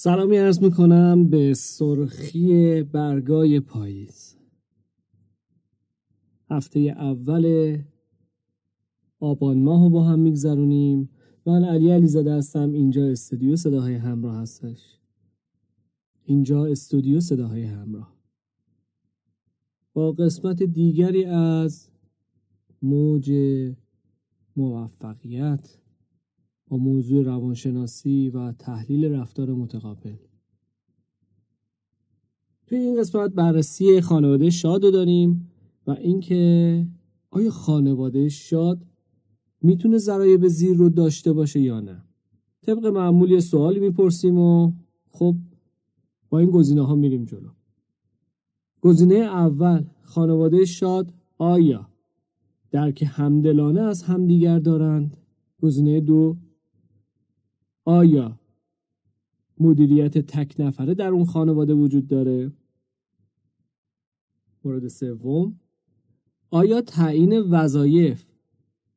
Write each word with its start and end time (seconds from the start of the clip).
سلامی 0.00 0.38
ارز 0.38 0.62
می‌کنم 0.62 1.28
به 1.28 1.54
سرخی 1.54 2.82
برگای 2.82 3.60
پاییز. 3.60 4.36
هفته 6.50 6.80
اول 6.80 7.76
آبان 9.20 9.62
ماه 9.62 9.84
رو 9.84 9.90
با 9.90 10.04
هم 10.04 10.18
میگذرونیم. 10.18 11.10
من 11.46 11.64
علی 11.64 11.90
علی 11.90 12.06
زده 12.06 12.34
هستم. 12.34 12.72
اینجا 12.72 13.06
استودیو 13.06 13.56
صداهای 13.56 13.94
همراه 13.94 14.36
هستش. 14.36 14.98
اینجا 16.24 16.66
استودیو 16.66 17.20
صداهای 17.20 17.64
همراه. 17.64 18.16
با 19.92 20.12
قسمت 20.12 20.62
دیگری 20.62 21.24
از 21.24 21.90
موج 22.82 23.32
موفقیت 24.56 25.78
با 26.68 26.76
موضوع 26.76 27.24
روانشناسی 27.24 28.30
و 28.30 28.52
تحلیل 28.52 29.04
رفتار 29.04 29.50
متقابل. 29.50 30.16
توی 32.66 32.78
این 32.78 33.00
قسمت 33.00 33.30
بررسی 33.30 34.00
خانواده 34.00 34.50
شاد 34.50 34.84
رو 34.84 34.90
داریم 34.90 35.50
و 35.86 35.90
اینکه 35.90 36.86
آیا 37.30 37.50
خانواده 37.50 38.28
شاد 38.28 38.86
می‌تونه 39.62 39.98
ذرایب 39.98 40.48
زیر 40.48 40.76
رو 40.76 40.88
داشته 40.88 41.32
باشه 41.32 41.60
یا 41.60 41.80
نه. 41.80 42.04
طبق 42.62 42.86
معمولی 42.86 43.40
سوالی 43.40 43.80
می‌پرسیم 43.80 44.38
و 44.38 44.72
خب 45.10 45.34
با 46.30 46.38
این 46.38 46.50
گزینه 46.50 46.86
ها 46.86 46.94
میریم 46.94 47.24
جلو. 47.24 47.48
گزینه 48.80 49.14
اول 49.14 49.84
خانواده 50.02 50.64
شاد 50.64 51.12
آیا 51.38 51.88
درک 52.70 53.04
همدلانه 53.08 53.80
از 53.80 54.02
همدیگر 54.02 54.58
دارند؟ 54.58 55.16
گزینه 55.62 56.00
دو 56.00 56.36
آیا 57.88 58.40
مدیریت 59.60 60.18
تک 60.18 60.54
نفره 60.58 60.94
در 60.94 61.08
اون 61.08 61.24
خانواده 61.24 61.74
وجود 61.74 62.08
داره؟ 62.08 62.52
مورد 64.64 64.88
سوم 64.88 65.60
آیا 66.50 66.80
تعیین 66.80 67.40
وظایف 67.40 68.24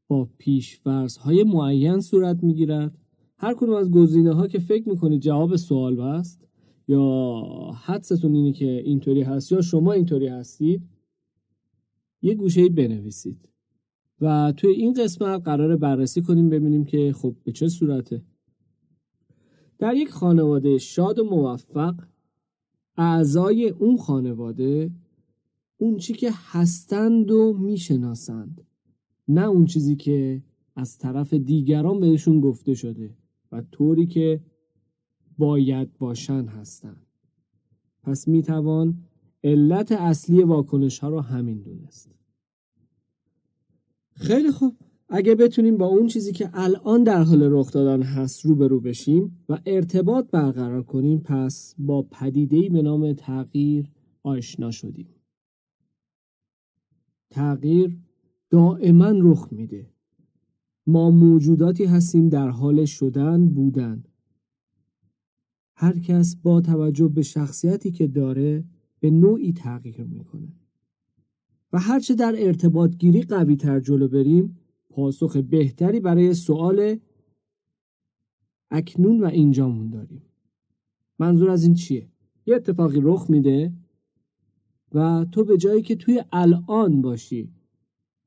با 0.08 0.30
پیشفرض 0.38 1.18
های 1.18 1.44
معین 1.44 2.00
صورت 2.00 2.44
می‌گیرد؟ 2.44 2.98
هر 3.38 3.54
کدوم 3.54 3.76
از 3.76 3.92
گزینه 3.92 4.34
ها 4.34 4.48
که 4.48 4.60
فکر 4.60 4.90
می‌کنید 4.90 5.22
جواب 5.22 5.56
سوال 5.56 6.00
است 6.00 6.48
یا 6.88 7.44
حدستون 7.84 8.36
اینه 8.36 8.52
که 8.52 8.82
اینطوری 8.86 9.22
هست 9.22 9.52
یا 9.52 9.62
شما 9.62 9.92
اینطوری 9.92 10.28
هستید 10.28 10.82
یه 12.22 12.36
گوشه 12.36 12.70
بنویسید. 12.70 13.50
و 14.22 14.54
توی 14.58 14.72
این 14.72 14.94
قسمت 14.94 15.42
قرار 15.44 15.78
بررسی 15.78 16.22
کنیم 16.22 16.50
ببینیم 16.50 16.86
که 16.86 17.14
خب 17.14 17.36
به 17.44 17.52
چه 17.52 17.70
صورته. 17.70 18.22
در 19.82 19.96
یک 19.96 20.10
خانواده 20.10 20.78
شاد 20.78 21.20
و 21.20 21.24
موفق 21.24 21.96
اعضای 22.98 23.70
اون 23.70 23.98
خانواده 23.98 24.92
اون 25.78 25.98
چی 25.98 26.14
که 26.14 26.32
هستند 26.34 27.32
و 27.32 27.54
می‌شناسند 27.54 28.62
نه 29.28 29.46
اون 29.46 29.66
چیزی 29.66 29.96
که 29.96 30.44
از 30.76 30.98
طرف 30.98 31.34
دیگران 31.34 32.00
بهشون 32.00 32.40
گفته 32.40 32.74
شده 32.74 33.16
و 33.52 33.62
طوری 33.72 34.08
که 34.08 34.42
باید 35.38 35.98
باشن 35.98 36.46
هستند 36.46 37.06
پس 38.04 38.28
می‌توان 38.28 38.98
علت 39.44 39.92
اصلی 39.92 40.44
واکنش 40.44 41.00
ها 41.00 41.10
را 41.10 41.22
همین 41.22 41.62
دونست. 41.62 42.12
خیلی 44.16 44.52
خوب. 44.52 44.76
اگه 45.14 45.36
بتونیم 45.36 45.78
با 45.78 45.86
اون 45.86 46.08
چیزی 46.08 46.32
که 46.32 46.50
الان 46.54 47.04
در 47.04 47.24
حال 47.24 47.44
رخ 47.44 47.72
دادن 47.72 48.04
هست 48.04 48.46
روبرو 48.46 48.80
بشیم 48.80 49.46
و 49.50 49.60
ارتباط 49.66 50.32
برقرار 50.32 50.84
کنیم 50.84 51.20
پس 51.20 51.76
با 51.78 52.02
پدیده‌ای 52.02 52.70
به 52.70 52.82
نام 52.82 53.14
تغییر 53.14 53.92
آشنا 54.24 54.72
شدیم. 54.72 55.08
تغییر 57.30 57.98
دائما 58.50 59.14
رخ 59.16 59.48
میده. 59.52 59.90
ما 60.88 61.12
موجوداتی 61.12 61.86
هستیم 61.86 62.30
در 62.30 62.50
حال 62.50 62.86
شدن 62.86 63.48
بودن. 63.48 64.04
هر 65.76 66.00
کس 66.00 66.36
با 66.36 66.62
توجه 66.62 67.08
به 67.08 67.22
شخصیتی 67.22 67.92
که 67.92 68.08
داره 68.08 68.64
به 69.00 69.10
نوعی 69.10 69.54
تغییر 69.54 70.04
می‌کنه. 70.04 70.54
و 71.74 71.80
هرچه 71.80 72.16
در 72.16 72.36
ارتباط 72.38 72.96
گیری 72.98 73.22
قوی 73.22 73.56
تر 73.56 73.80
جلو 73.80 74.08
بریم 74.08 74.58
پاسخ 74.92 75.38
بهتری 75.38 76.00
برای 76.00 76.34
سوال 76.34 76.98
اکنون 78.72 79.24
و 79.24 79.26
اینجامون 79.26 79.90
داریم. 79.90 80.22
منظور 81.20 81.50
از 81.50 81.64
این 81.64 81.74
چیه؟ 81.74 82.08
یه 82.46 82.56
اتفاقی 82.56 83.00
رخ 83.04 83.30
میده 83.30 83.74
و 84.94 85.26
تو 85.32 85.44
به 85.44 85.58
جایی 85.58 85.82
که 85.82 85.96
توی 85.96 86.24
الان 86.32 87.02
باشی 87.02 87.50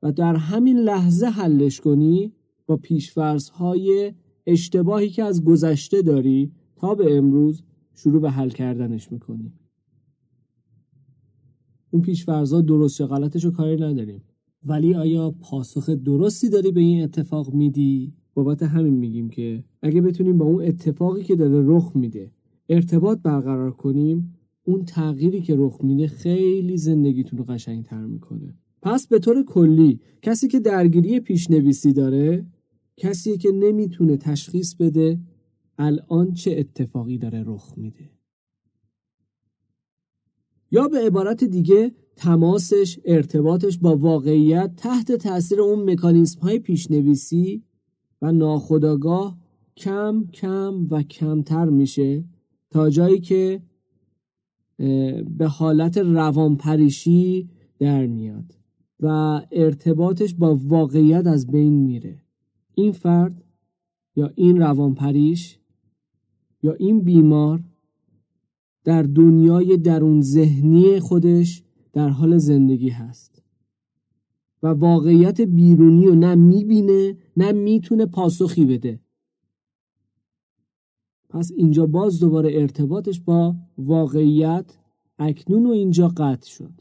و 0.02 0.12
در 0.12 0.36
همین 0.36 0.78
لحظه 0.78 1.26
حلش 1.26 1.80
کنی 1.80 2.32
با 2.66 2.76
پیشفرض 2.76 3.48
های 3.48 4.12
اشتباهی 4.46 5.08
که 5.08 5.24
از 5.24 5.44
گذشته 5.44 6.02
داری 6.02 6.52
تا 6.76 6.94
به 6.94 7.16
امروز 7.16 7.62
شروع 7.94 8.20
به 8.20 8.30
حل 8.30 8.50
کردنش 8.50 9.12
می‌کنی. 9.12 9.52
اون 11.90 12.02
پیشفرض 12.02 12.52
ها 12.52 12.60
درست 12.60 13.00
یا 13.00 13.06
غلطش 13.06 13.44
رو 13.44 13.50
کاری 13.50 13.76
نداریم. 13.76 14.22
ولی 14.66 14.94
آیا 14.94 15.30
پاسخ 15.30 15.90
درستی 15.90 16.48
داری 16.48 16.72
به 16.72 16.80
این 16.80 17.02
اتفاق 17.02 17.54
میدی؟ 17.54 18.12
بابت 18.34 18.62
همین 18.62 18.94
میگیم 18.94 19.30
که 19.30 19.64
اگه 19.82 20.00
بتونیم 20.00 20.38
با 20.38 20.44
اون 20.44 20.64
اتفاقی 20.64 21.22
که 21.22 21.36
داره 21.36 21.64
رخ 21.66 21.96
میده 21.96 22.30
ارتباط 22.68 23.18
برقرار 23.22 23.70
کنیم 23.70 24.34
اون 24.64 24.84
تغییری 24.84 25.40
که 25.40 25.54
رخ 25.58 25.80
میده 25.82 26.06
خیلی 26.06 26.76
زندگیتون 26.76 27.38
رو 27.38 27.44
قشنگتر 27.44 28.06
می‌کنه. 28.06 28.54
پس 28.82 29.06
به 29.06 29.18
طور 29.18 29.44
کلی 29.44 30.00
کسی 30.22 30.48
که 30.48 30.60
درگیری 30.60 31.20
پیشنویسی 31.20 31.92
داره 31.92 32.46
کسی 32.96 33.38
که 33.38 33.52
نمی‌تونه 33.52 34.16
تشخیص 34.16 34.74
بده 34.74 35.20
الان 35.78 36.32
چه 36.32 36.56
اتفاقی 36.58 37.18
داره 37.18 37.42
رخ 37.46 37.74
میده؟ 37.76 38.10
یا 40.70 40.88
به 40.88 40.98
عبارت 40.98 41.44
دیگه 41.44 41.92
تماسش 42.16 42.98
ارتباطش 43.04 43.78
با 43.78 43.96
واقعیت 43.96 44.76
تحت 44.76 45.12
تاثیر 45.12 45.60
اون 45.60 45.90
مکانیزم 45.90 46.40
های 46.40 46.58
پیشنویسی 46.58 47.62
و 48.22 48.32
ناخداگاه 48.32 49.38
کم 49.76 50.24
کم 50.32 50.86
و 50.90 51.02
کمتر 51.02 51.64
میشه 51.64 52.24
تا 52.70 52.90
جایی 52.90 53.20
که 53.20 53.62
به 55.38 55.46
حالت 55.46 55.98
روانپریشی 55.98 57.48
در 57.78 58.06
میاد 58.06 58.54
و 59.00 59.40
ارتباطش 59.52 60.34
با 60.34 60.58
واقعیت 60.62 61.26
از 61.26 61.46
بین 61.46 61.72
میره. 61.72 62.22
این 62.74 62.92
فرد 62.92 63.44
یا 64.16 64.32
این 64.34 64.56
روانپریش 64.56 65.58
یا 66.62 66.72
این 66.72 67.00
بیمار 67.00 67.64
در 68.84 69.02
دنیای 69.02 69.76
درون 69.76 70.20
ذهنی 70.20 71.00
خودش 71.00 71.62
در 71.94 72.08
حال 72.08 72.38
زندگی 72.38 72.88
هست. 72.88 73.42
و 74.62 74.66
واقعیت 74.66 75.40
بیرونی 75.40 76.06
رو 76.06 76.14
نه 76.14 76.34
می‌بینه 76.34 77.16
نه 77.36 77.52
می‌تونه 77.52 78.06
پاسخی 78.06 78.64
بده. 78.64 79.00
پس 81.28 81.52
اینجا 81.56 81.86
باز 81.86 82.20
دوباره 82.20 82.50
ارتباطش 82.52 83.20
با 83.20 83.56
واقعیت 83.78 84.78
اکنون 85.18 85.66
و 85.66 85.70
اینجا 85.70 86.08
قطع 86.08 86.48
شد. 86.48 86.72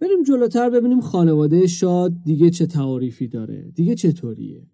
بریم 0.00 0.22
جلوتر 0.22 0.70
ببینیم 0.70 1.00
خانواده 1.00 1.66
شاد 1.66 2.12
دیگه 2.24 2.50
چه 2.50 2.66
تعاریفی 2.66 3.28
داره 3.28 3.72
دیگه 3.74 3.94
چطوریه. 3.94 4.66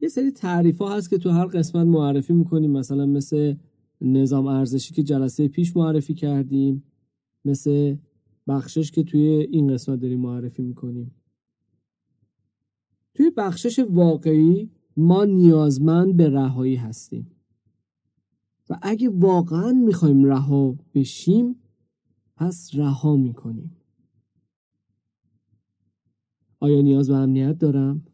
یه 0.00 0.08
سری 0.08 0.30
تعریف 0.30 0.78
ها 0.78 0.96
هست 0.96 1.10
که 1.10 1.18
تو 1.18 1.30
هر 1.30 1.46
قسمت 1.46 1.86
معرفی 1.86 2.32
می‌کنیم 2.32 2.70
مثلا 2.70 3.06
مثل 3.06 3.54
نظام 4.00 4.46
ارزشی 4.46 4.94
که 4.94 5.02
جلسه 5.02 5.48
پیش 5.48 5.76
معرفی 5.76 6.14
کردیم 6.14 6.82
مثل 7.44 7.96
بخشش 8.48 8.90
که 8.90 9.02
توی 9.02 9.20
این 9.20 9.74
قسمت 9.74 10.00
داریم 10.00 10.20
معرفی 10.20 10.62
می‌کنیم. 10.62 11.14
توی 13.14 13.30
بخشش 13.36 13.78
واقعی 13.78 14.70
ما 14.96 15.24
نیازمند 15.24 16.16
به 16.16 16.28
رهایی 16.28 16.76
هستیم. 16.76 17.30
و 18.70 18.78
اگه 18.82 19.08
واقعا 19.08 19.72
می‌خوایم 19.72 20.24
رها 20.24 20.78
بشیم 20.94 21.56
پس 22.36 22.70
رها 22.74 23.16
می‌کنیم. 23.16 23.76
آیا 26.60 26.80
نیاز 26.80 27.10
به 27.10 27.16
امنیت 27.16 27.58
دارم؟ 27.58 28.06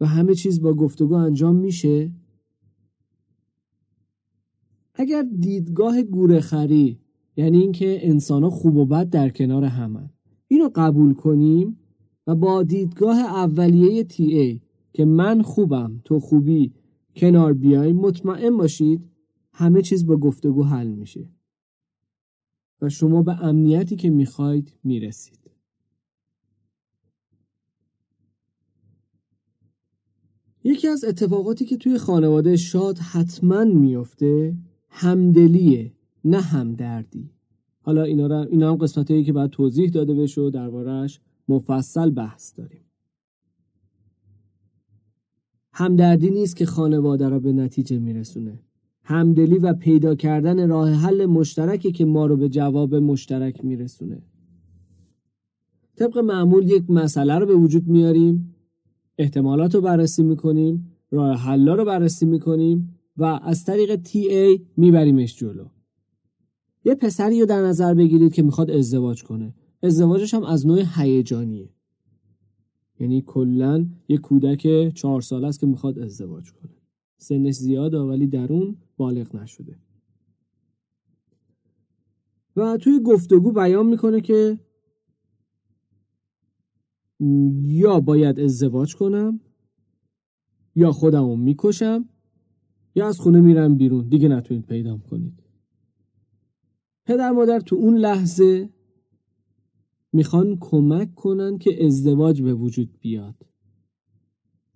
و 0.00 0.06
همه 0.06 0.34
چیز 0.34 0.60
با 0.60 0.74
گفتگو 0.74 1.14
انجام 1.14 1.56
میشه؟ 1.56 2.12
اگر 4.94 5.22
دیدگاه 5.22 6.02
گورخری 6.02 7.00
یعنی 7.36 7.58
اینکه 7.58 8.08
انسان 8.08 8.42
ها 8.42 8.50
خوب 8.50 8.76
و 8.76 8.84
بد 8.86 9.10
در 9.10 9.28
کنار 9.28 9.64
همن. 9.64 10.10
اینو 10.48 10.70
قبول 10.74 11.14
کنیم 11.14 11.78
و 12.26 12.34
با 12.34 12.62
دیدگاه 12.62 13.18
اولیه 13.18 14.04
تی 14.04 14.24
ای 14.24 14.60
که 14.92 15.04
من 15.04 15.42
خوبم 15.42 16.00
تو 16.04 16.20
خوبی 16.20 16.72
کنار 17.16 17.52
بیایم 17.52 17.96
مطمئن 17.96 18.56
باشید 18.56 19.10
همه 19.52 19.82
چیز 19.82 20.06
با 20.06 20.16
گفتگو 20.16 20.62
حل 20.62 20.88
میشه. 20.88 21.30
و 22.80 22.88
شما 22.88 23.22
به 23.22 23.44
امنیتی 23.44 23.96
که 23.96 24.10
می‌خواید 24.10 24.72
می‌رسید. 24.84 25.38
یکی 30.64 30.88
از 30.88 31.04
اتفاقاتی 31.04 31.64
که 31.64 31.76
توی 31.76 31.98
خانواده 31.98 32.56
شاد 32.56 32.98
حتما 32.98 33.64
میفته 33.64 34.56
همدلیه. 34.88 35.92
نه 36.24 36.40
همدردی. 36.40 37.30
حالا 37.80 38.02
اینا, 38.02 38.26
را 38.26 38.42
اینا 38.42 38.70
هم 38.70 38.76
قسمت 38.76 39.10
هایی 39.10 39.24
که 39.24 39.32
باید 39.32 39.50
توضیح 39.50 39.90
داده 39.90 40.14
بشه 40.14 40.40
و 40.40 40.50
دربارهش 40.50 41.20
مفصل 41.48 42.10
بحث 42.10 42.58
داریم. 42.58 42.84
همدردی 45.72 46.30
نیست 46.30 46.56
که 46.56 46.66
خانواده 46.66 47.28
را 47.28 47.38
به 47.38 47.52
نتیجه 47.52 47.98
میرسونه. 47.98 48.60
همدلی 49.02 49.58
و 49.58 49.74
پیدا 49.74 50.14
کردن 50.14 50.68
راه 50.68 50.90
حل 50.90 51.26
مشترکی 51.26 51.92
که 51.92 52.04
ما 52.04 52.26
رو 52.26 52.36
به 52.36 52.48
جواب 52.48 52.94
مشترک 52.94 53.64
میرسونه. 53.64 54.22
طبق 55.96 56.18
معمول 56.18 56.70
یک 56.70 56.90
مسئله 56.90 57.38
رو 57.38 57.46
به 57.46 57.54
وجود 57.54 57.88
میاریم 57.88 58.54
احتمالات 59.18 59.74
رو 59.74 59.80
بررسی 59.80 60.22
می‌کنیم 60.22 60.90
راه 61.10 61.36
حلا 61.36 61.74
رو 61.74 61.84
بررسی 61.84 62.26
می‌کنیم 62.26 62.98
و 63.16 63.24
از 63.24 63.64
طریق 63.64 64.02
TA 64.02 64.60
میبریمش 64.76 65.36
جلو. 65.36 65.64
یه 66.84 66.94
پسری 66.94 67.40
رو 67.40 67.46
در 67.46 67.62
نظر 67.62 67.94
بگیرید 67.94 68.32
که 68.32 68.42
می‌خواد 68.42 68.70
ازدواج 68.70 69.24
کنه. 69.24 69.54
ازدواجش 69.82 70.34
هم 70.34 70.44
از 70.44 70.66
نوع 70.66 70.82
هیجانیه. 70.96 71.68
یعنی 73.00 73.22
کلا 73.22 73.86
یه 74.08 74.18
کودک 74.18 74.92
چهار 74.94 75.20
ساله 75.20 75.46
است 75.46 75.60
که 75.60 75.66
می‌خواد 75.66 75.98
ازدواج 75.98 76.52
کنه. 76.52 76.72
سنش 77.16 77.54
زیاده 77.54 77.98
ولی 77.98 78.26
درون 78.26 78.76
بالغ 78.96 79.36
نشده. 79.36 79.78
و 82.56 82.76
توی 82.76 83.00
گفتگو 83.00 83.52
بیان 83.52 83.86
می‌کنه 83.86 84.20
که 84.20 84.58
یا 87.62 88.00
باید 88.00 88.40
ازدواج 88.40 88.96
کنم 88.96 89.40
یا 90.74 90.92
خودمو 90.92 91.36
می‌کشم 91.36 92.08
یا 92.94 93.08
از 93.08 93.20
خونه 93.20 93.40
میرم 93.40 93.76
بیرون. 93.76 94.08
دیگه 94.08 94.28
نتونید 94.28 94.66
پیدام 94.66 95.00
کنید. 95.00 95.43
پدر 97.04 97.30
مادر 97.30 97.60
تو 97.60 97.76
اون 97.76 97.96
لحظه 97.96 98.68
می‌خوان 100.12 100.56
کمک 100.60 101.14
کنن 101.14 101.58
که 101.58 101.86
ازدواج 101.86 102.42
به 102.42 102.54
وجود 102.54 102.98
بیاد. 103.00 103.46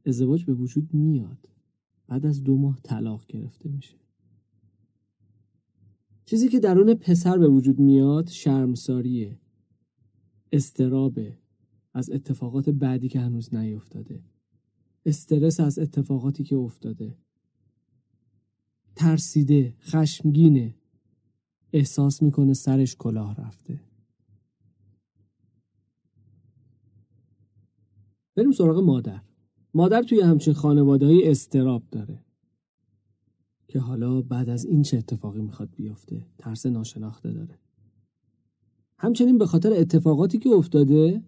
ازدواج 0.07 0.45
به 0.45 0.55
وجود 0.55 0.95
میاد. 0.95 1.49
بعد 2.09 2.27
از 2.27 2.45
دو 2.45 2.57
ماه 2.57 2.81
طلاق 2.83 3.27
گرفته 3.27 3.69
میشه. 3.69 3.97
چیزی 6.25 6.49
که 6.49 6.61
درون 6.61 6.95
پسر 6.95 7.39
به 7.39 7.49
وجود 7.49 7.79
میاد 7.79 8.29
شرمساریه 8.29 9.41
استرابه 10.53 11.39
از 11.95 12.11
اتفاقات 12.11 12.69
بعدی 12.69 13.09
که 13.09 13.21
هنوز 13.21 13.55
نیفتاده 13.55 14.23
استرس 15.07 15.61
از 15.61 15.79
اتفاقاتی 15.79 16.45
که 16.45 16.57
افتاده 16.57 17.19
ترسیده 18.97 19.75
خشمگینه. 19.81 20.75
احساس 21.73 22.23
می‌کنه 22.23 22.55
سرش 22.55 22.97
کلاه 22.97 23.35
رفته. 23.35 23.81
بریم 28.37 28.53
سراغ 28.53 28.79
مادر. 28.79 29.21
مادر 29.75 30.03
توی 30.03 30.21
همچین 30.21 30.55
خانواده 30.55 31.07
های 31.07 31.31
استراب 31.31 31.83
داره. 31.91 32.25
که 33.69 33.81
حالا 33.81 34.23
بعد 34.23 34.49
از 34.49 34.65
این 34.65 34.83
چه 34.83 34.99
اتفاقی 34.99 35.41
می‌خواد 35.41 35.69
بیفته 35.77 36.27
ترس 36.39 36.67
ناشناخته 36.67 37.33
داره. 37.33 37.59
همچنین 38.99 39.39
به 39.39 39.47
خاطر 39.47 39.73
اتفاقاتی 39.73 40.39
که 40.39 40.49
افتاده 40.49 41.23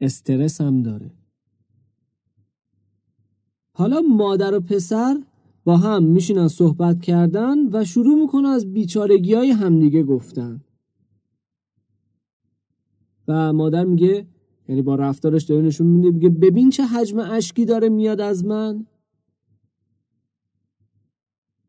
استرس 0.00 0.60
هم 0.60 0.82
داره. 0.82 1.10
حالا 3.72 4.00
مادر 4.00 4.54
و 4.54 4.60
پسر 4.60 5.22
با 5.64 5.76
هم 5.76 6.04
میشینن 6.04 6.48
صحبت 6.48 7.00
کردن 7.00 7.56
و 7.72 7.84
شروع 7.84 8.20
می‌کنن 8.20 8.46
از 8.48 8.72
بیچارگی 8.72 9.34
های 9.34 9.50
همدیگه 9.50 10.02
گفتن. 10.02 10.60
و 13.28 13.52
مادر 13.52 13.84
میگه 13.84 14.26
یعنی 14.68 14.82
با 14.82 14.94
رفتارش 14.94 15.44
داره 15.44 15.62
نشون 15.62 15.86
میده 15.86 16.10
میگه 16.10 16.28
ببین 16.28 16.70
چه 16.70 16.82
حجم 16.86 17.18
اشکی 17.18 17.64
داره 17.64 17.88
میاد 17.88 18.20
از 18.20 18.44
من. 18.44 18.86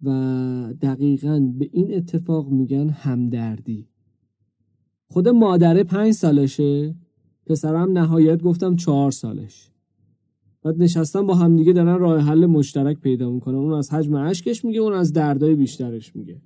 و 0.04 0.10
دقیقا 0.82 1.52
به 1.58 1.70
این 1.72 1.94
اتفاق 1.94 2.50
میگن 2.50 2.90
همدردی. 2.90 3.88
خود 5.08 5.30
مادره 5.30 5.84
پنج 5.84 6.12
سالشه 6.14 6.96
پسرم 7.46 7.92
نهایت 7.92 8.42
گفتم 8.44 8.76
چهار 8.76 9.12
سالش. 9.12 9.71
بعد 10.62 10.82
نشستن 10.82 11.28
با 11.28 11.36
همدیگه 11.36 11.74
دارن 11.74 12.00
راه 12.00 12.20
حل 12.20 12.46
مشترک 12.46 13.00
پیدا 13.00 13.32
می‌کنن. 13.32 13.56
اون 13.56 13.74
از 13.74 13.94
حجم 13.94 14.14
اشکش 14.16 14.66
میگه 14.66 14.80
اون 14.80 14.94
از 14.94 15.14
دردای 15.14 15.56
بیشترش 15.56 16.16
میگه. 16.16 16.42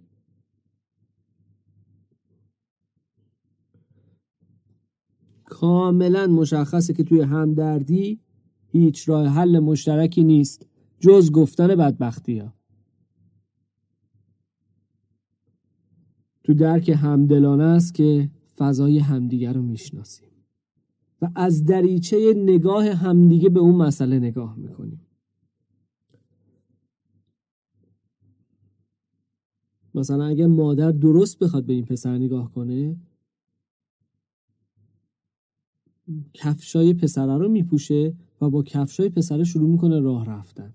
کاملا 5.46 6.28
مشخصه 6.28 6.94
که 6.94 7.04
توی 7.04 7.22
همدردی 7.22 8.20
هیچ 8.68 9.10
راه 9.10 9.28
حل 9.28 9.60
مشترکی 9.60 10.24
نیست. 10.24 10.68
جز 11.00 11.32
گفتن 11.32 11.68
بدبختی 11.68 12.40
ها. 12.40 12.54
تو 16.44 16.54
درک 16.54 16.90
همدلانه 16.90 17.64
است 17.64 17.94
که 17.94 18.30
فضای 18.58 19.00
همدیگر 19.00 19.54
رو 19.54 19.62
می‌شناسیم. 19.62 20.35
و 21.22 21.30
از 21.36 21.66
دریچه 21.66 22.34
نگاه 22.38 22.90
همدیگه 22.90 23.50
به 23.50 23.60
اون 23.60 23.76
مسئله 23.76 24.20
نگاه 24.20 24.56
می‌کنیم. 24.58 25.02
مثلا 29.96 30.26
اگه 30.26 30.48
مادر 30.48 30.92
درست 30.92 31.40
بخواد 31.40 31.66
به 31.66 31.74
این 31.74 31.86
پسر 31.86 32.18
نگاه 32.18 32.52
کنه 32.52 32.96
کفشای 36.34 36.94
پسره 36.94 37.38
رو 37.38 37.50
میپوشه 37.50 38.14
و 38.42 38.50
با 38.50 38.64
کفشای 38.64 39.10
پسره 39.10 39.44
شروع 39.44 39.70
می‌کنه 39.70 40.00
راه 40.00 40.26
رفتن. 40.26 40.74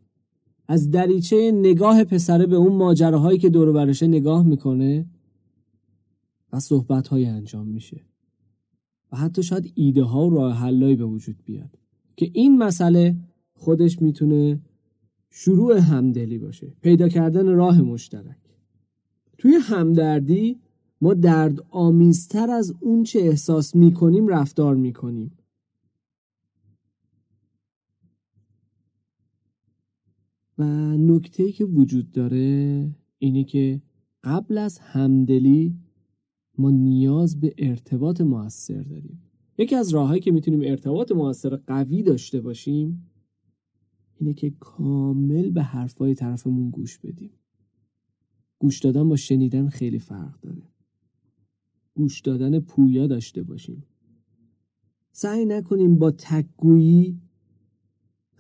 از 0.69 0.91
دریچه 0.91 1.53
نگاه 1.55 2.05
پسره 2.05 2.47
به 2.47 2.57
اون 2.57 2.77
ماجراهایی 2.77 3.39
که 3.39 3.49
دور 3.49 3.73
برشه 3.73 4.07
نگاه 4.07 4.47
می‌کنه 4.47 5.07
و 6.53 6.61
صحبت 6.61 7.13
انجام 7.13 7.67
میشه. 7.67 8.10
و 9.13 9.17
حتی 9.17 9.43
شاید 9.43 9.73
ایده 9.75 10.03
ها 10.03 10.27
و 10.27 10.31
راه 10.31 10.55
حلایی 10.55 10.97
به 10.97 11.05
وجود 11.05 11.37
بیاد 11.45 11.79
که 12.17 12.31
این 12.33 12.59
مسئله 12.59 13.17
خودش 13.53 14.03
می‌تونه 14.03 14.61
شروع 15.31 15.77
همدلی 15.79 16.39
باشه 16.39 16.73
پیدا 16.83 17.09
کردن 17.09 17.47
راه 17.47 17.83
مشترک. 17.83 18.37
توی 19.39 19.55
همدردی 19.55 20.61
ما 21.01 21.15
درد 21.15 21.59
آمیزتر 21.71 22.51
از 22.51 22.75
اون 22.81 23.03
چه 23.03 23.19
احساس 23.19 23.75
می‌کنیم 23.75 24.29
رفتار 24.29 24.77
می‌کنیم. 24.77 25.33
و 30.59 30.65
نکته 30.97 31.53
که 31.53 31.65
وجود 31.65 32.13
داره 32.13 32.91
اینه 33.19 33.45
که 33.45 33.83
قبل 34.25 34.59
از 34.59 34.79
همدلی 34.79 35.75
ما 36.61 36.71
نیاز 36.71 37.41
به 37.41 37.55
ارتباط 37.59 38.21
موثر 38.21 38.83
داریم. 38.83 39.23
یکی 39.59 39.77
از 39.77 39.91
راههایی 39.91 40.21
که 40.21 40.31
می‌تونیم 40.31 40.61
ارتباط 40.65 41.13
موثر 41.13 41.57
قوی 41.57 42.03
داشته 42.03 42.41
باشیم 42.41 43.11
اینه 44.17 44.35
که 44.35 44.51
کامل 44.61 45.51
به 45.51 45.63
حرفای 45.63 46.15
طرفمون 46.15 46.71
گوش 46.71 46.99
بدیم. 46.99 47.31
گوش 48.59 48.79
دادن 48.79 49.09
با 49.09 49.17
شنیدن 49.17 49.69
خیلی 49.69 49.99
فرق 49.99 50.41
داره. 50.41 50.63
گوش 51.95 52.21
دادن 52.21 52.61
پویا 52.61 53.07
داشته 53.07 53.43
باشیم. 53.43 53.83
سعی 55.13 55.45
نکنیم 55.45 55.99
با 55.99 56.11
تکگویی 56.11 57.21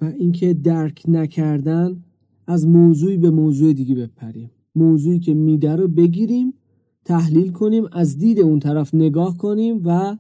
و 0.01 0.05
اینکه 0.05 0.55
درک 0.55 1.05
نکردن 1.09 2.05
از 2.47 2.67
موضوعی 2.67 3.17
به 3.17 3.31
موضوع 3.31 3.73
دیگه 3.73 3.95
بپریم. 3.95 4.51
موضوعی 4.75 5.19
که 5.19 5.35
میده 5.35 5.77
رو 5.77 5.89
بگیریم 5.89 6.55
تحلیل 7.05 7.53
کنیم 7.53 7.85
از 7.93 8.19
دید 8.19 8.41
اون 8.41 8.61
طرف 8.61 8.95
نگاه 8.95 9.37
کنیم 9.37 9.83
و 9.85 10.17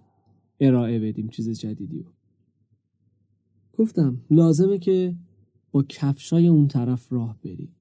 ارائه 0.60 0.98
بدیم 0.98 1.28
چیز 1.28 1.50
جدیدی 1.50 2.02
رو 2.02 2.12
گفتم 3.72 4.20
لازمه 4.30 4.78
که 4.78 5.16
با 5.72 5.82
کفشای 5.82 6.48
اون 6.48 6.68
طرف 6.68 7.12
راه 7.12 7.38
بریم 7.44 7.76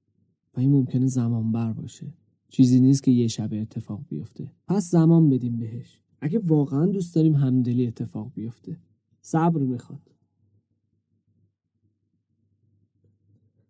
و 0.54 0.60
این 0.60 0.70
ممکنه 0.72 1.06
زمان 1.06 1.52
بر 1.52 1.72
باشه. 1.72 2.14
چیزی 2.48 2.80
نیست 2.80 3.02
که 3.02 3.10
یه 3.10 3.28
شب 3.28 3.48
اتفاق 3.52 4.04
بیفته. 4.08 4.52
پس 4.68 4.90
زمان 4.90 5.28
بدیم 5.28 5.58
بهش. 5.58 6.00
اگه 6.20 6.38
واقعا 6.38 6.86
دوست 6.86 7.14
داریم 7.14 7.34
همدلی 7.34 7.86
اتفاق 7.86 8.32
بیفته. 8.34 8.80
صبر 9.20 9.60
می‌خواد. 9.60 10.10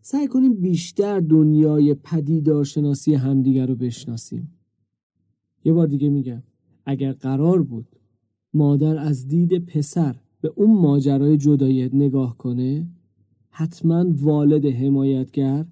سعی 0.00 0.26
کنیم 0.26 0.60
بیشتر 0.60 1.20
دنیای 1.20 1.94
پدیدارشناسی 1.94 3.14
همدیگر 3.14 3.66
رو 3.66 3.74
بشناسیم. 3.74 4.59
یه 5.64 5.72
بار 5.72 5.86
دیگه 5.86 6.08
میگم 6.08 6.42
اگر 6.86 7.12
قرار 7.12 7.62
بود 7.62 7.86
مادر 8.54 8.98
از 8.98 9.28
دید 9.28 9.66
پسر 9.66 10.16
به 10.40 10.52
اون 10.56 10.80
ماجرای 10.80 11.36
جدایی 11.36 11.90
نگاه 11.92 12.38
کنه 12.38 12.86
حتما 13.50 14.04
والد 14.08 14.66
حمایتگر 14.66 15.66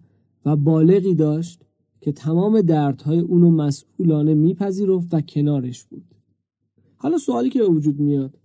و 0.45 0.57
بالغی 0.57 1.15
داشت 1.15 1.65
که 2.01 2.13
تمام 2.13 2.61
دردهای 2.61 3.19
اونو 3.19 3.51
مسئولانه 3.51 4.35
میپذیرفت 4.35 5.15
و 5.15 5.21
کنارش 5.21 5.85
بود 5.85 6.05
حالا 6.97 7.19
سوالی 7.19 7.51
که 7.51 7.59
به 7.59 7.69
وجود 7.69 8.01
میاد 8.01 8.39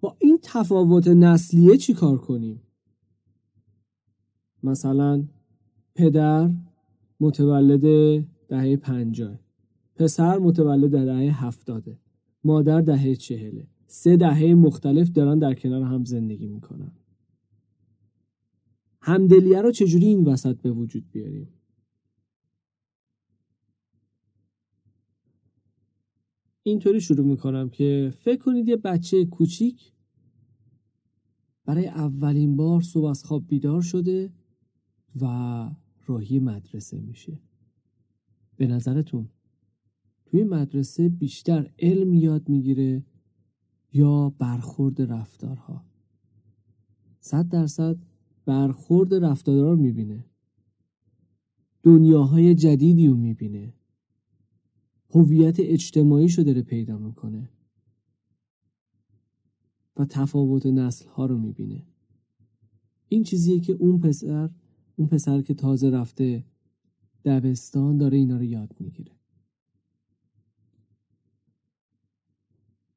با 0.00 0.16
این 0.18 0.38
تفاوت 0.42 1.08
نسلیه 1.08 1.76
چی 1.76 1.94
کار 1.94 2.18
کنیم؟ 2.18 2.62
مثلا 4.62 5.24
پدر 5.94 6.50
متولد 7.20 7.80
دهه 8.48 8.76
پنجاه 8.76 9.38
پسر 9.98 10.38
متولد 10.38 10.90
در 10.90 11.04
دهه 11.04 11.44
هفتاده 11.44 11.98
مادر 12.44 12.80
دهه 12.80 13.14
چهله. 13.14 13.66
سه 13.86 14.16
دهه 14.16 14.54
مختلف 14.54 15.10
دارن 15.10 15.38
در 15.38 15.54
کنار 15.54 15.82
هم 15.82 16.04
زندگی 16.04 16.46
می‌کنن. 16.46 16.92
همدلیه 19.00 19.62
رو 19.62 19.72
چجوری 19.72 20.06
این 20.06 20.24
وسط 20.24 20.60
به 20.60 20.70
وجود 20.70 21.10
بیاریم؟ 21.10 21.48
اینطوری 26.62 27.00
شروع 27.00 27.26
می‌کنم 27.26 27.70
که 27.70 28.12
فکر 28.16 28.42
کنید 28.42 28.68
یه 28.68 28.76
بچه 28.76 29.24
کوچیک 29.24 29.92
برای 31.64 31.86
اولین 31.86 32.56
بار 32.56 32.80
صبح 32.80 33.06
از 33.06 33.24
خواب 33.24 33.46
بیدار 33.48 33.82
شده 33.82 34.32
و 35.20 35.24
راهی 36.06 36.38
مدرسه 36.38 37.00
میشه. 37.00 37.40
به 38.56 38.66
نظرتون؟ 38.66 39.28
توی 40.30 40.44
مدرسه 40.44 41.08
بیشتر 41.08 41.70
علم 41.78 42.14
یاد 42.14 42.48
می‌گیره 42.48 43.04
یا 43.92 44.30
برخورد 44.38 45.02
رفتارها. 45.02 45.84
صد 47.20 47.48
درصد 47.48 47.96
برخورد 48.44 49.14
رفتارها 49.14 49.70
رو 49.70 49.76
می‌بینه. 49.76 50.24
دنیاهای 51.82 52.54
جدیدی 52.54 53.06
رو 53.06 53.16
می‌بینه. 53.16 53.74
هویت 55.10 55.56
اجتماعی 55.60 56.28
شو 56.28 56.42
داره 56.42 56.62
پیدا 56.62 56.98
می‌کنه. 56.98 57.50
و 59.96 60.04
تفاوت 60.04 60.66
نسل 60.66 61.08
ها 61.08 61.26
رو 61.26 61.38
می‌بینه. 61.38 61.86
این 63.08 63.22
چیزیه 63.22 63.60
که 63.60 63.72
اون 63.72 64.00
پسر 64.00 64.50
اون 64.96 65.08
پسر 65.08 65.42
که 65.42 65.54
تازه 65.54 65.90
رفته 65.90 66.44
دبستان 67.24 67.98
داره 67.98 68.16
اینا 68.16 68.36
رو 68.36 68.44
یاد 68.44 68.76
می‌گیره. 68.80 69.17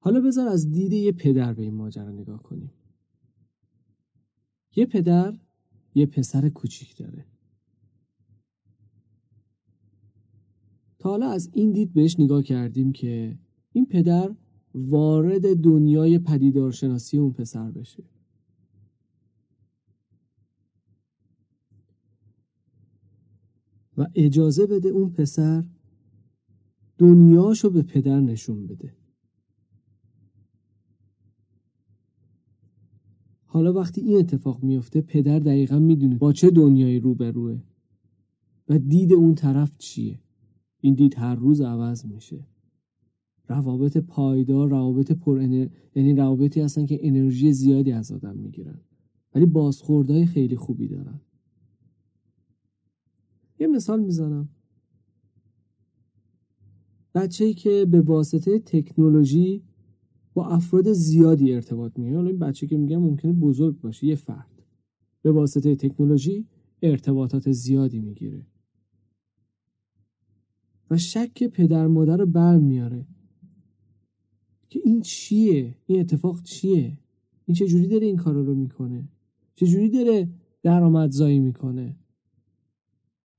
حالا 0.04 0.22
بذار 0.22 0.48
از 0.48 0.72
دید 0.72 0.94
یه 0.94 1.12
پدر 1.12 1.54
به 1.54 1.62
این 1.62 1.74
ماجرا 1.74 2.12
نگاه 2.12 2.44
کنیم. 2.44 2.72
یه 4.76 4.86
پدر 4.86 5.38
یه 5.96 6.06
پسر 6.06 6.50
کوچیک 6.50 6.98
داره. 6.98 7.26
تا 11.00 11.10
حالا 11.10 11.30
از 11.30 11.50
این 11.54 11.72
دید 11.72 11.94
بهش 11.94 12.20
نگاه 12.20 12.44
کردیم 12.44 12.92
که 12.92 13.40
این 13.74 13.86
پدر 13.86 14.36
وارد 14.76 15.58
دنیای 15.58 16.20
پدیدارشناسی 16.20 17.18
اون 17.18 17.34
پسر 17.34 17.72
بشه. 17.72 18.04
و 23.98 24.08
اجازه 24.16 24.68
بده 24.68 24.90
اون 24.90 25.10
پسر 25.10 25.66
دنیاشو 26.98 27.70
به 27.70 27.82
پدر 27.82 28.20
نشون 28.20 28.68
بده. 28.68 29.01
حالا 33.54 33.74
وقتی 33.74 34.02
این 34.02 34.18
اتفاق 34.18 34.64
میفته 34.64 35.02
پدر 35.02 35.40
دقیقا 35.40 35.80
می‌دونه 35.80 36.16
با 36.16 36.34
چه 36.34 36.50
دنیایی 36.50 37.00
روبروه. 37.00 37.60
و 38.70 38.80
دید 38.80 39.14
اون 39.14 39.36
طرف 39.36 39.78
چیه؟ 39.78 40.20
این 40.82 40.94
دید 40.94 41.18
هر 41.18 41.36
روز 41.36 41.62
عوض 41.62 42.06
میشه. 42.06 42.48
روابط 43.48 43.98
پایدار 43.98 44.70
روابط 44.70 45.12
پر 45.12 45.40
انر... 45.40 45.68
یعنی 45.96 46.14
روابطی 46.14 46.62
هستن 46.62 46.86
که 46.86 47.08
انرژی 47.08 47.54
زیادی 47.54 47.92
از 47.92 48.12
آدم 48.12 48.38
می‌گیرن. 48.38 48.80
ولی 49.36 49.46
بازخوردهای 49.46 50.26
خیلی 50.26 50.56
خوبی 50.56 50.88
دارن. 50.88 51.22
یه 53.60 53.68
مثال 53.68 54.04
می‌زنم. 54.04 54.50
بچه 57.16 57.54
که 57.54 57.86
به 57.92 58.02
واسطه 58.02 58.60
تکنولوژی 58.60 59.64
با 60.34 60.48
افراد 60.48 60.92
زیادی 60.94 61.54
ارتباط 61.54 62.00
می‌گیره. 62.00 62.18
حالا 62.18 62.30
این 62.30 62.40
بچه 62.40 62.68
که 62.68 62.78
میگم 62.78 63.02
ممکنه 63.02 63.34
بزرگ 63.34 63.80
باشه 63.80 64.08
یه 64.08 64.16
فرد. 64.16 64.64
به 65.22 65.32
واسطه 65.32 65.76
تکنولوژی 65.76 66.46
ارتباطات 66.82 67.52
زیادی 67.52 68.00
می‌گیره. 68.00 68.46
و 70.90 70.98
شک 70.98 71.44
پدر 71.44 71.88
مادر 71.88 72.18
رو 72.18 72.26
برمیاره 72.26 73.06
که 74.70 74.82
این 74.84 75.02
چیه؟ 75.02 75.76
این 75.86 76.00
اتفاق 76.00 76.42
چیه؟ 76.44 76.98
این 77.46 77.56
چه 77.56 77.68
جوری 77.68 77.88
داره 77.88 78.08
این 78.08 78.18
کارا 78.18 78.42
رو 78.42 78.56
می‌کنه؟ 78.56 79.10
چه 79.56 79.66
جوری 79.68 79.90
داره 79.90 80.30
درآمدزایی 80.64 81.40
می‌کنه؟ 81.40 81.96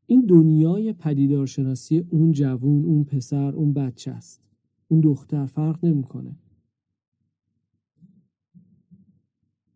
این 0.07 0.21
دنیای 0.21 0.93
پدیدارشناسی 0.93 1.99
اون 2.11 2.33
جوون 2.33 2.85
اون 2.85 3.05
پسر 3.05 3.53
اون 3.55 3.73
بچه 3.73 4.11
است. 4.11 4.41
اون 4.89 5.01
دختر 5.01 5.47
فرق 5.47 5.85
نمی‌کنه. 5.85 6.37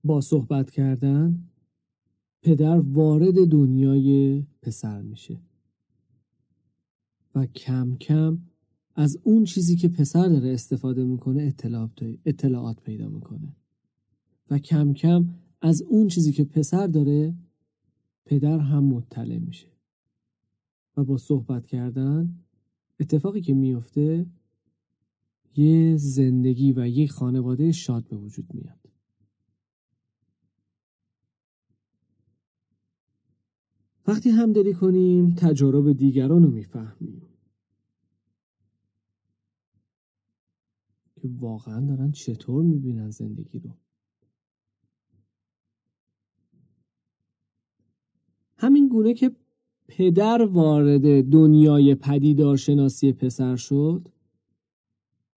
با 0.06 0.20
صحبت 0.20 0.70
کردن 0.70 1.48
پدر 2.42 2.80
وارد 2.80 3.48
دنیای 3.48 4.44
پسر 4.62 5.02
میشه. 5.02 5.40
و 7.34 7.46
کم 7.46 7.96
کم 7.96 8.38
از 8.94 9.18
اون 9.22 9.44
چیزی 9.44 9.76
که 9.76 9.88
پسر 9.88 10.28
داره 10.28 10.52
استفاده 10.52 11.04
می‌کنه 11.04 11.42
اطلاعات, 12.24 12.82
پیدا 12.82 13.08
می‌کنه. 13.08 13.56
و 14.50 14.58
کم 14.58 14.92
کم 14.92 15.28
از 15.60 15.82
اون 15.82 16.08
چیزی 16.08 16.32
که 16.32 16.44
پسر 16.44 16.86
داره 16.86 17.34
پدر 18.24 18.58
هم 18.58 18.84
مطلع 18.84 19.38
میشه. 19.38 19.68
و 20.96 21.04
با 21.04 21.16
صحبت 21.16 21.66
کردن 21.66 22.34
اتفاقی 23.00 23.40
که 23.40 23.54
میفته 23.54 24.26
یه 25.56 25.96
زندگی 25.96 26.72
و 26.72 26.88
یه 26.88 27.06
خانواده 27.06 27.72
شاد 27.72 28.08
به 28.08 28.16
وجود 28.16 28.54
میاد. 28.54 28.85
وقتی 34.06 34.30
همدلی 34.30 34.74
کنیم 34.74 35.34
تجارب 35.34 35.92
دیگران 35.92 36.42
رو 36.42 36.50
می‌فهمیم. 36.50 37.22
که 41.16 41.28
واقعا 41.40 41.86
دارن 41.86 42.12
چطور 42.12 42.64
می‌بینن 42.64 43.10
زندگی 43.10 43.58
رو؟ 43.58 43.70
همین 48.56 48.88
گونه 48.88 49.14
که 49.14 49.36
پدر 49.88 50.42
وارد 50.42 51.30
دنیای 51.30 51.94
پدیدارشناسی 51.94 53.12
پسر 53.12 53.56
شد 53.56 54.08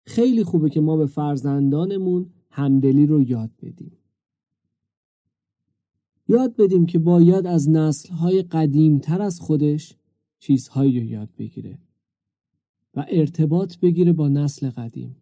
خیلی 0.05 0.43
خوبه 0.43 0.69
که 0.69 0.81
ما 0.81 0.97
به 0.97 1.05
فرزندانمون 1.05 2.29
همدلی 2.50 3.05
رو 3.05 3.21
یاد 3.21 3.51
بدیم. 3.62 3.96
یاد 6.27 6.55
بدیم 6.55 6.86
که 6.86 7.00
باید 7.00 7.48
از 7.48 7.69
نسلهای 7.69 8.41
قدیم 8.41 9.00
تر 9.00 9.22
از 9.22 9.39
خودش 9.39 9.96
چیزهایی 10.39 11.00
رو 11.00 11.05
یاد 11.05 11.29
بگیره 11.38 11.79
و 12.96 13.05
ارتباط 13.10 13.77
بگیره 13.77 14.13
با 14.13 14.27
نسل 14.27 14.69
قدیم. 14.69 15.15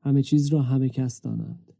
همه 0.00 0.22
چیز 0.22 0.46
را 0.46 0.62
همه 0.62 0.88
کس 0.88 1.20
دانند. 1.20 1.72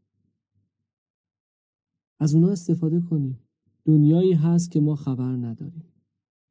از 2.19 2.35
اونا 2.35 2.49
استفاده 2.49 2.99
کنیم. 2.99 3.39
دنیایی 3.85 4.33
هست 4.33 4.71
که 4.71 4.79
ما 4.79 4.95
خبر 4.95 5.35
نداریم 5.35 5.83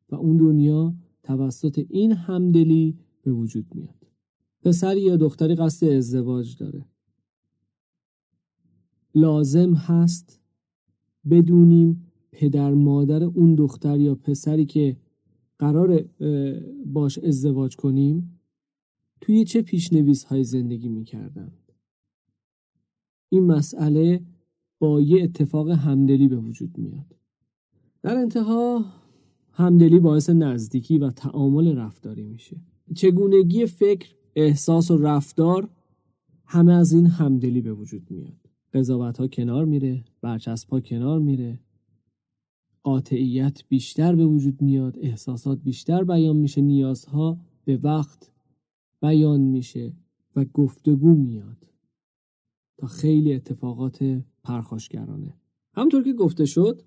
و 0.08 0.14
اون 0.14 0.36
دنیا 0.36 0.94
توسط 1.22 1.84
این 1.88 2.12
همدلی 2.12 2.98
به 3.22 3.32
وجود 3.32 3.74
میاد. 3.74 4.06
پسری 4.62 5.00
یا 5.00 5.16
دختری 5.16 5.54
قصد 5.54 5.86
ازدواج 5.86 6.56
داره. 6.56 6.84
لازم 9.14 9.74
هست 9.74 10.40
بدونیم 11.30 12.04
پدر 12.32 12.74
مادر 12.74 13.24
اون 13.24 13.54
دختر 13.54 14.00
یا 14.00 14.14
پسری 14.14 14.66
که 14.66 14.96
قرار 15.58 16.04
باش 16.86 17.18
ازدواج 17.18 17.76
کنیم 17.76 18.40
توی 19.20 19.44
چه 19.44 19.62
پیشنویس 19.62 20.24
های 20.24 20.44
زندگی 20.44 20.88
می‌کردن؟ 20.88 21.52
این 23.28 23.44
مسئله 23.44 24.22
با 24.78 25.00
یه 25.00 25.22
اتفاق 25.22 25.70
همدلی 25.70 26.28
به 26.28 26.36
وجود 26.36 26.78
میاد. 26.78 27.16
در 28.02 28.16
انتها 28.16 28.84
همدلی 29.52 29.98
باعث 29.98 30.30
نزدیکی 30.30 30.98
و 30.98 31.10
تعامل 31.10 31.76
رفتاری 31.76 32.24
میشه. 32.24 32.56
چگونگی 32.94 33.66
فکر 33.66 34.14
احساس 34.36 34.90
و 34.90 34.96
رفتار 34.96 35.68
همه 36.44 36.72
از 36.72 36.92
این 36.92 37.06
همدلی 37.06 37.60
به 37.60 37.72
وجود 37.72 38.10
میاد. 38.10 38.47
قضاوت 38.72 39.18
ها 39.18 39.26
کنار 39.26 39.64
میره 39.64 40.04
برچسب 40.20 40.70
ها 40.70 40.80
کنار 40.80 41.18
میره. 41.18 41.58
قاطعیت 42.82 43.62
بیشتر 43.68 44.14
به 44.14 44.26
وجود 44.26 44.62
میاد 44.62 44.98
احساسات 45.00 45.58
بیشتر 45.58 46.04
بیان 46.04 46.36
میشه 46.36 46.60
نیازها 46.60 47.38
به 47.64 47.76
وقت 47.76 48.32
بیان 49.00 49.40
میشه 49.40 49.92
و 50.36 50.44
گفتگو 50.44 51.14
میاد 51.14 51.66
تا 52.78 52.86
خیلی 52.86 53.32
اتفاقات 53.32 54.22
پرخاشگرانه. 54.44 55.34
همطور 55.74 56.02
که 56.02 56.12
گفته 56.12 56.44
شد 56.44 56.82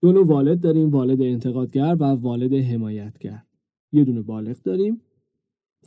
دو 0.00 0.12
نوع 0.12 0.26
والد 0.26 0.60
داریم 0.60 0.90
والد 0.90 1.22
انتقادگر 1.22 1.96
و 2.00 2.04
والد 2.04 2.54
حمایتگر. 2.54 3.42
یه 3.92 4.04
دونه 4.04 4.22
بالغ 4.22 4.62
داریم 4.62 5.00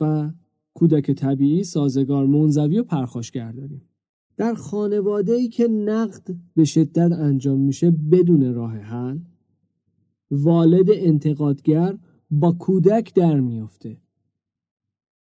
و 0.00 0.30
کودک 0.74 1.10
طبیعی 1.10 1.64
سازگار 1.64 2.26
منزوی 2.26 2.78
و 2.78 2.82
پرخاشگر 2.82 3.52
داریم. 3.52 3.82
در 4.36 4.54
خانواده 4.54 5.32
ای 5.32 5.48
که 5.48 5.68
نقد 5.68 6.34
به 6.56 6.64
شدت 6.64 7.12
انجام 7.12 7.60
میشه 7.60 7.90
بدون 7.90 8.54
راه 8.54 8.76
حل 8.76 9.18
والد 10.30 10.90
انتقادگر 10.90 11.98
با 12.30 12.52
کودک 12.52 13.14
در 13.14 13.40
میافته. 13.40 13.96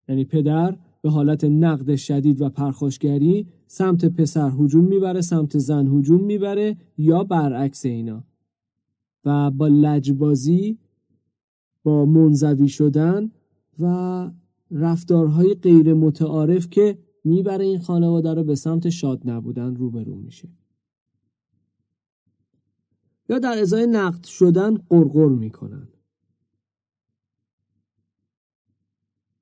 یعنی 0.09 0.25
پدر 0.25 0.77
به 1.01 1.09
حالت 1.09 1.43
نقد 1.43 1.95
شدید 1.95 2.41
و 2.41 2.49
پرخاشگری 2.49 3.47
سمت 3.67 4.05
پسر 4.05 4.51
هجوم 4.59 4.85
می‌بره 4.85 5.21
سمت 5.21 5.57
زن 5.57 5.87
هجوم 5.87 6.23
می‌بره 6.23 6.77
یا 6.97 7.23
برعکس 7.23 7.85
اینا. 7.85 8.23
و 9.25 9.51
با 9.51 9.67
لجبازی 9.67 10.77
با 11.83 12.05
منزوی 12.05 12.67
شدن 12.67 13.31
و 13.79 14.31
رفتارهای 14.71 15.53
غیر 15.53 15.93
متعارف 15.93 16.69
که 16.69 16.97
می‌بره 17.27 17.65
این 17.65 17.79
خانواده 17.79 18.33
رو 18.33 18.43
به 18.43 18.55
سمت 18.55 18.89
شاد 18.89 19.29
نبودن 19.29 19.75
روبرو 19.75 20.15
میشه. 20.15 20.49
یا 23.29 23.39
در 23.39 23.57
ازای 23.57 23.87
نقد 23.87 24.23
شدن 24.23 24.75
قرقر 24.75 25.29
می‌کنن. 25.29 25.87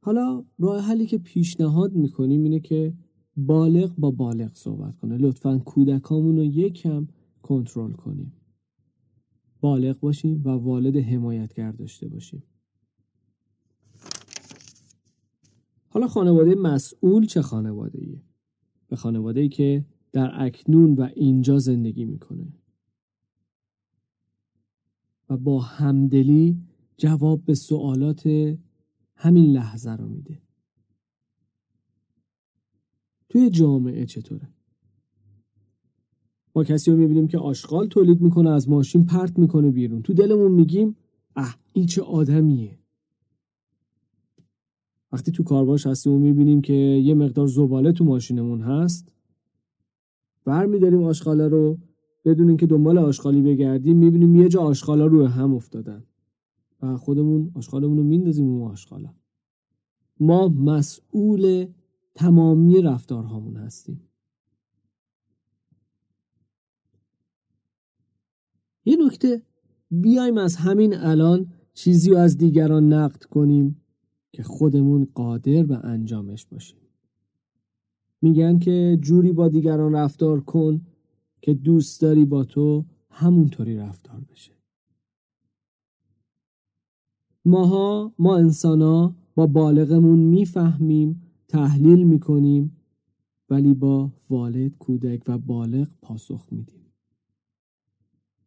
حالا 0.01 0.45
راه 0.59 0.81
حلی 0.81 1.05
که 1.05 1.17
پیشنهاد 1.17 1.93
می‌کنیم 1.93 2.43
اینه 2.43 2.59
که 2.59 2.93
بالغ 3.37 3.95
با 3.97 4.11
بالغ 4.11 4.53
صحبت 4.53 4.97
کنه. 4.97 5.17
لطفا 5.17 5.57
کودکامون 5.57 6.37
رو 6.37 6.43
یکم 6.43 7.07
کنترل 7.41 7.91
کنیم. 7.91 8.33
بالغ 9.61 9.99
باشیم 9.99 10.41
و 10.45 10.49
والد 10.49 10.97
حمایتگر 10.97 11.71
داشته 11.71 12.07
باشیم. 12.07 12.43
حالا 15.95 16.07
خانواده 16.07 16.55
مسئول 16.55 17.25
چه 17.25 17.41
خانواده 17.41 17.99
ایه؟ 17.99 18.21
به 18.87 18.95
خانواده 18.95 19.41
ای 19.41 19.49
که 19.49 19.85
در 20.11 20.31
اکنون 20.45 20.93
و 20.93 21.09
اینجا 21.15 21.59
زندگی 21.59 22.05
می‌کنه. 22.05 22.53
و 25.29 25.37
با 25.37 25.59
همدلی 25.59 26.57
جواب 26.97 27.45
به 27.45 27.55
سوالات 27.55 28.27
همین 29.15 29.51
لحظه 29.51 29.91
رو 29.91 30.07
میده. 30.07 30.41
توی 33.29 33.49
جامعه 33.49 34.05
چطوره؟ 34.05 34.49
ما 36.55 36.63
کسی 36.63 36.91
رو 36.91 36.97
می‌بینیم 36.97 37.27
که 37.27 37.37
آشغال 37.37 37.87
تولید 37.87 38.21
می‌کنه 38.21 38.49
از 38.49 38.69
ماشین 38.69 39.05
پرت 39.05 39.39
می‌کنه 39.39 39.71
بیرون. 39.71 40.01
تو 40.01 40.13
دلمون 40.13 40.51
میگیم 40.51 40.95
اه 41.35 41.57
این 41.73 41.85
چه 41.85 42.01
آدمیه. 42.01 42.79
وقتی 45.15 45.31
تو 45.31 45.43
کارواش 45.43 45.87
هستیم 45.87 46.13
و 46.13 46.19
می‌بینیم 46.19 46.61
که 46.61 46.73
یه 46.73 47.13
مقدار 47.13 47.47
زباله 47.47 47.91
تو 47.91 48.03
ماشینمون 48.03 48.61
هست 48.61 49.11
بر 50.45 50.65
میداریم 50.65 51.03
آشغاله 51.03 51.47
رو. 51.47 51.77
بدون 52.25 52.47
اینکه 52.47 52.65
دنبال 52.65 52.97
آشغالی 52.97 53.41
بگردیم 53.41 53.97
می‌بینیم 53.97 54.35
یه 54.35 54.47
جا 54.47 54.61
آشغالا 54.61 55.05
روی 55.05 55.25
هم 55.25 55.53
افتادن. 55.53 56.03
و 56.81 56.97
خودمون 56.97 57.51
آشغالمون 57.55 57.97
رو 57.97 58.03
میندازیم 58.03 58.45
اون 58.45 58.71
آشغالا. 58.71 59.13
ما 60.19 60.47
مسئول 60.47 61.67
تمامی 62.15 62.81
رفتارهامون 62.81 63.57
هستیم. 63.57 64.01
یه 68.85 68.97
نکته 69.05 69.41
بیایم 69.91 70.37
از 70.37 70.55
همین 70.55 70.97
الان 70.97 71.47
چیزی 71.73 72.09
رو 72.09 72.17
از 72.17 72.37
دیگران 72.37 72.93
نقد 72.93 73.23
کنیم. 73.23 73.81
که 74.35 74.43
خودمون 74.43 75.07
قادر 75.13 75.63
به 75.63 75.85
انجامش 75.85 76.45
باشیم. 76.45 76.77
میگن 78.21 78.59
که 78.59 78.97
جوری 79.01 79.31
با 79.31 79.47
دیگران 79.47 79.93
رفتار 79.93 80.41
کن 80.41 80.81
که 81.41 81.53
دوست 81.53 82.01
داری 82.01 82.25
با 82.25 82.43
تو 82.43 82.85
همونطوری 83.09 83.77
رفتار 83.77 84.21
بشه. 84.31 84.51
ماها 87.45 88.13
ما 88.19 88.37
انسانا 88.37 89.15
با 89.35 89.47
بالغمون 89.47 90.19
می‌فهمیم 90.19 91.21
تحلیل 91.47 92.03
می‌کنیم 92.03 92.77
ولی 93.49 93.73
با 93.73 94.11
والد 94.29 94.77
کودک 94.77 95.23
و 95.27 95.37
بالغ 95.37 95.87
پاسخ 96.01 96.47
میدیم. 96.51 96.85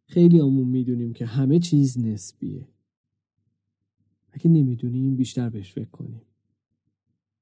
خیلی 0.07 0.41
همون 0.41 0.69
می‌دونیم 0.69 1.13
که 1.13 1.27
همه 1.27 1.59
چیز 1.59 1.99
نسبیه. 1.99 2.69
اگه 4.33 4.51
نمی‌دونیم 4.51 5.17
بیشتر 5.17 5.49
بهش 5.49 5.73
فکر 5.73 5.91
کنیم. 5.91 6.23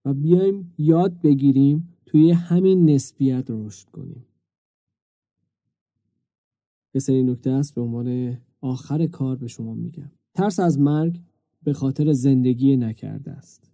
و 0.05 0.15
بیایم 0.15 0.73
یاد 0.79 1.21
بگیریم 1.21 1.89
توی 2.07 2.31
همین 2.31 2.91
نسبیت 2.91 3.45
رشد 3.49 3.89
کنیم. 3.89 4.25
یه 6.95 7.01
سری 7.01 7.23
نکته 7.23 7.51
است 7.51 7.75
به 7.75 7.81
عنوان 7.81 8.39
آخر 8.61 9.07
کار 9.07 9.37
به 9.37 9.49
شما 9.49 9.75
میگم. 9.75 10.11
ترس 10.35 10.61
از 10.61 10.79
مرگ 10.79 11.21
به 11.63 11.73
خاطر 11.73 12.13
زندگی 12.13 12.77
نکرده 12.77 13.31
است. 13.31 13.71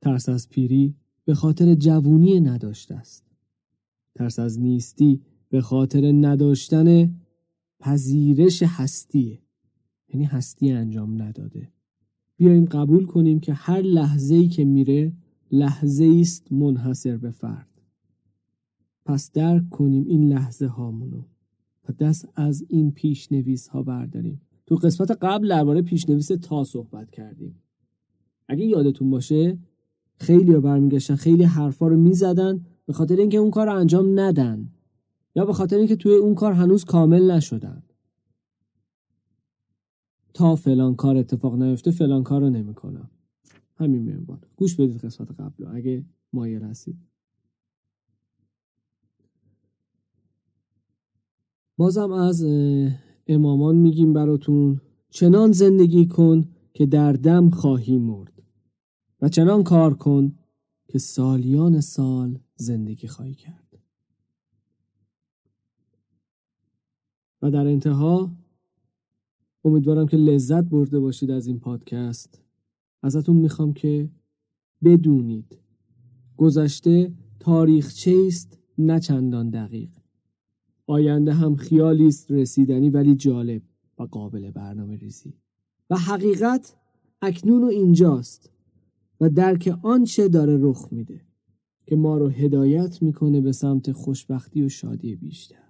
ترس 0.00 0.28
از 0.28 0.48
پیری 0.48 0.94
به 1.24 1.34
خاطر 1.34 1.74
جوونی 1.74 2.40
نداشته 2.40 2.94
است. 2.94 3.24
ترس 4.14 4.38
از 4.38 4.60
نیستی 4.60 5.20
به 5.48 5.60
خاطر 5.60 6.12
نداشتن 6.12 7.14
پذیرش 7.80 8.62
هستیه. 8.62 9.38
یعنی 10.08 10.24
هستی 10.24 10.70
انجام 10.70 11.22
نداده. 11.22 11.72
بیایم 12.36 12.64
قبول 12.64 13.06
کنیم 13.06 13.40
که 13.40 13.52
هر 13.52 13.80
لحظه 13.80 14.34
ای 14.34 14.48
که 14.48 14.64
میره 14.64 15.12
لحظه 15.52 16.18
است 16.20 16.52
منحصر 16.52 17.16
به 17.16 17.30
فرد. 17.30 17.68
پس 19.04 19.32
درک 19.32 19.70
کنیم 19.70 20.04
این 20.06 20.28
لحظه 20.28 20.66
هامونو 20.66 21.22
و 21.88 21.92
دست 21.92 22.28
از 22.34 22.64
این 22.68 22.92
پیشنویس 22.92 23.68
ها 23.68 23.82
برداریم. 23.82 24.40
تو 24.66 24.74
قسمت 24.74 25.10
قبل 25.10 25.48
درباره 25.48 25.82
پیشنویس 25.82 26.26
تا 26.26 26.64
صحبت 26.64 27.10
کردیم. 27.10 27.54
اگه 28.48 28.64
یادتون 28.64 29.10
باشه 29.10 29.58
خیلی 30.18 30.52
ها 30.52 30.60
برمیگشتن 30.60 31.14
خیلی 31.14 31.42
حرفا 31.44 31.88
رو 31.88 31.96
می‌زدن 31.96 32.60
به 32.86 32.92
خاطر 32.92 33.16
اینکه 33.16 33.38
اون 33.38 33.50
کار 33.50 33.66
رو 33.66 33.74
انجام 33.74 34.20
ندن 34.20 34.68
یا 35.36 35.44
به 35.44 35.52
خاطر 35.52 35.76
اینکه 35.76 35.96
توی 35.96 36.14
اون 36.14 36.34
کار 36.34 36.52
هنوز 36.52 36.84
کامل 36.84 37.30
نشدن. 37.30 37.82
تا 40.36 40.56
فلان 40.56 40.96
کار 40.96 41.16
اتفاق 41.16 41.54
نیفته 41.62 41.90
فلان 41.90 42.22
کار 42.22 42.40
رو 42.40 42.50
نمی‌کنم. 42.50 43.10
همین 43.76 44.02
منوال. 44.02 44.38
گوش 44.56 44.74
بدید 44.74 45.04
قسمت 45.04 45.30
قبل. 45.40 45.66
اگه 45.66 46.04
مایل 46.32 46.62
هستید. 46.62 46.96
بازم 51.76 52.12
از 52.12 52.44
امامان 53.26 53.76
میگیم 53.76 54.12
براتون. 54.12 54.80
چنان 55.10 55.52
زندگی 55.52 56.06
کن 56.06 56.44
که 56.74 56.86
در 56.86 57.12
دم 57.12 57.50
خواهی 57.50 57.98
مرد 57.98 58.42
و 59.20 59.28
چنان 59.28 59.62
کار 59.62 59.94
کن 59.94 60.38
که 60.88 60.98
سالیان 60.98 61.80
سال 61.80 62.38
زندگی 62.56 63.06
خواهی 63.06 63.34
کرد. 63.34 63.78
و 67.42 67.50
در 67.50 67.66
انتها 67.66 68.30
امیدوارم 69.66 70.06
که 70.06 70.16
لذت 70.16 70.64
برده 70.64 71.00
باشید 71.00 71.30
از 71.30 71.46
این 71.46 71.58
پادکست. 71.58 72.42
ازتون 73.02 73.36
می‌خوام 73.36 73.72
که 73.72 74.10
بدونید 74.84 75.58
گذشته 76.36 77.12
تاریخ 77.40 77.92
است 78.26 78.58
نه 78.78 79.00
چندان 79.00 79.50
دقیق. 79.50 79.88
آینده 80.86 81.32
هم 81.32 81.56
خیالی 81.56 82.06
است 82.06 82.30
رسیدنی 82.30 82.90
ولی 82.90 83.14
جالب 83.14 83.62
و 83.98 84.02
قابل 84.02 84.50
برنامه 84.50 84.96
ریزی 84.96 85.34
و 85.90 85.96
حقیقت 85.96 86.76
اکنون 87.22 87.64
و 87.64 87.66
اینجاست 87.66 88.50
و 89.20 89.28
درک 89.28 89.78
آنچه 89.82 90.28
داره 90.28 90.58
رخ 90.60 90.88
میده 90.90 91.20
که 91.86 91.96
ما 91.96 92.18
رو 92.18 92.28
هدایت 92.28 93.02
می‌کنه 93.02 93.40
به 93.40 93.52
سمت 93.52 93.92
خوشبختی 93.92 94.62
و 94.62 94.68
شادی 94.68 95.16
بیشتر. 95.16 95.65